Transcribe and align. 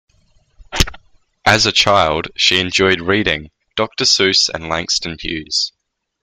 As 1.45 1.67
a 1.67 1.71
child, 1.71 2.29
she 2.35 2.59
enjoyed 2.59 3.01
reading 3.01 3.51
Doctor 3.75 4.03
Seuss 4.05 4.49
and 4.49 4.67
Langston 4.67 5.15
Hughes. 5.19 5.73